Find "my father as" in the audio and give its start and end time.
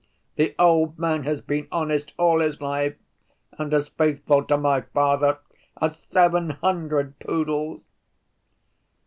4.57-5.95